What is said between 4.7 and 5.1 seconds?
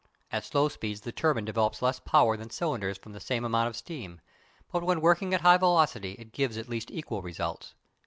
but when